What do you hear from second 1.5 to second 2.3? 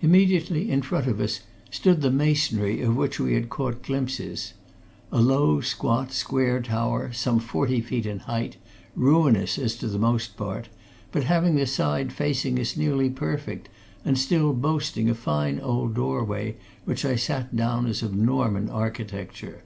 stood the